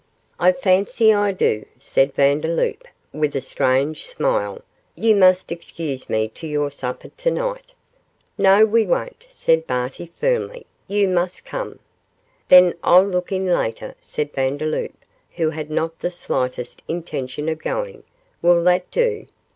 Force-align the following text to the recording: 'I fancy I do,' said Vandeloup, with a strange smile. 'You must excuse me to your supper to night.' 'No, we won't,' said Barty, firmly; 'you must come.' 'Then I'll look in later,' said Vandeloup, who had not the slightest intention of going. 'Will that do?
'I 0.39 0.53
fancy 0.53 1.13
I 1.13 1.31
do,' 1.31 1.63
said 1.77 2.15
Vandeloup, 2.15 2.87
with 3.13 3.35
a 3.35 3.39
strange 3.41 4.07
smile. 4.07 4.63
'You 4.95 5.15
must 5.15 5.51
excuse 5.51 6.09
me 6.09 6.27
to 6.29 6.47
your 6.47 6.71
supper 6.71 7.09
to 7.09 7.29
night.' 7.29 7.73
'No, 8.35 8.65
we 8.65 8.83
won't,' 8.83 9.25
said 9.29 9.67
Barty, 9.67 10.11
firmly; 10.15 10.65
'you 10.87 11.07
must 11.07 11.45
come.' 11.45 11.77
'Then 12.49 12.73
I'll 12.81 13.05
look 13.05 13.31
in 13.31 13.45
later,' 13.45 13.93
said 13.99 14.33
Vandeloup, 14.33 14.95
who 15.35 15.51
had 15.51 15.69
not 15.69 15.99
the 15.99 16.09
slightest 16.09 16.81
intention 16.87 17.47
of 17.47 17.61
going. 17.61 18.01
'Will 18.41 18.63
that 18.63 18.89
do? 18.89 19.27